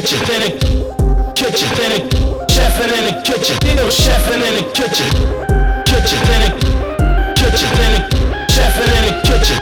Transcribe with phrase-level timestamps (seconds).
[0.00, 0.48] kitchen, in the
[1.34, 2.16] kitchen, in the
[2.48, 5.08] chefing in the kitchen, you know, chefing in the kitchen,
[5.84, 6.50] kitchen, in the
[7.36, 8.00] kitchen, in the
[8.48, 9.60] chefing in the kitchen.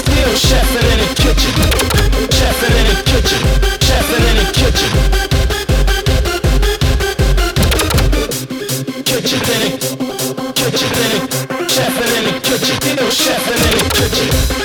[0.00, 1.52] Still chefing in the kitchen,
[2.32, 3.42] chefing in the kitchen,
[3.84, 4.90] chefing in the kitchen.
[9.04, 9.40] Kitchen,
[10.54, 11.20] kitchen, in the
[11.68, 14.59] chefing in the kitchen, you know, chefing in the kitchen,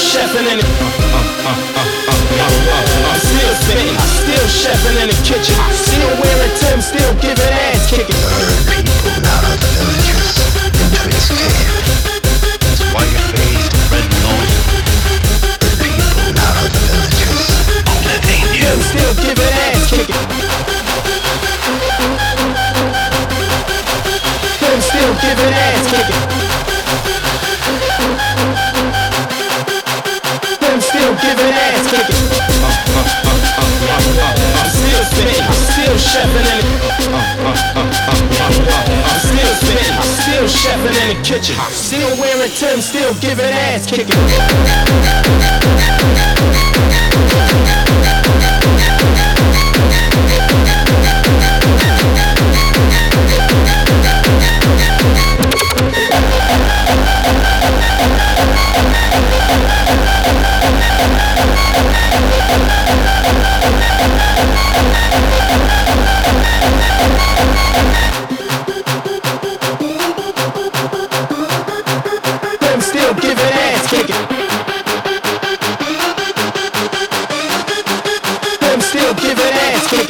[0.00, 0.60] chefing in
[2.40, 5.54] I'm still spitting, still chefing in the kitchen.
[5.72, 8.59] Still wearing Tim, still giving ass kicking.
[36.10, 36.90] Chefing in the
[39.06, 41.54] I'm still spitting, I'm still chefing in the kitchen.
[41.70, 44.18] Still wearing Tim, still giving ass kicking.
[80.00, 80.08] I'm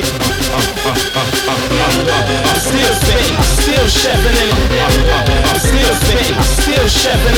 [2.61, 4.51] still spitting, still chefing in
[5.59, 6.39] still spitting,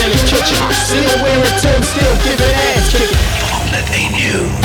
[0.04, 0.60] in the kitchen.
[0.84, 3.16] Still wearing Tim, still giving ass kicking.
[3.56, 4.61] Only they knew.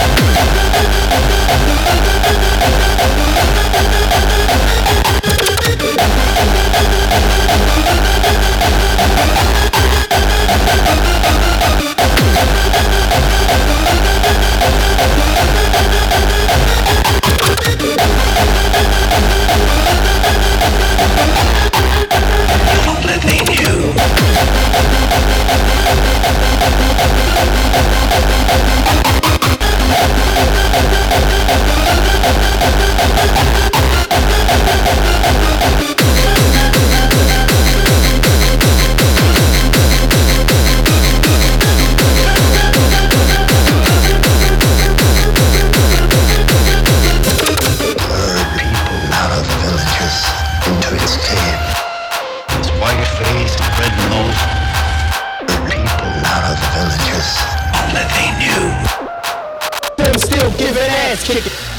[61.26, 61.68] The villages.
[61.68, 61.77] only